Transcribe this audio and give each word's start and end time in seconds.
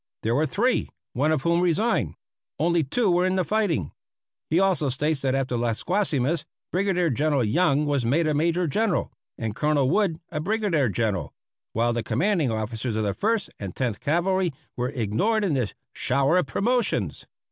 There 0.23 0.33
were 0.33 0.47
three, 0.47 0.89
one 1.13 1.31
of 1.31 1.43
whom 1.43 1.61
resigned. 1.61 2.15
Only 2.57 2.83
two 2.83 3.11
were 3.11 3.27
in 3.27 3.35
the 3.35 3.43
fighting. 3.43 3.91
He 4.49 4.59
also 4.59 4.89
states 4.89 5.21
that 5.21 5.35
after 5.35 5.55
Las 5.57 5.83
Guasimas 5.83 6.43
Brigadier 6.71 7.11
General 7.11 7.43
Young 7.43 7.85
was 7.85 8.03
made 8.03 8.25
a 8.25 8.33
Major 8.33 8.65
General 8.65 9.11
and 9.37 9.55
Colonel 9.55 9.87
Wood 9.91 10.19
a 10.31 10.39
Brigadier 10.39 10.89
General, 10.89 11.31
while 11.73 11.93
the 11.93 12.01
commanding 12.01 12.49
officers 12.49 12.95
of 12.95 13.03
the 13.03 13.13
First 13.13 13.51
and 13.59 13.75
Tenth 13.75 13.99
Cavalry 13.99 14.51
were 14.75 14.89
ignored 14.89 15.43
in 15.43 15.53
this 15.53 15.75
"shower 15.93 16.39
of 16.39 16.47
promotions." 16.47 17.27